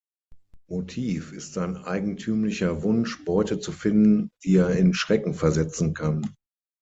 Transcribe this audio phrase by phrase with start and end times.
[0.67, 6.33] Motiv ist sein eigentümlicher Wunsch, Beute zu finden, die er in Schrecken versetzen kann.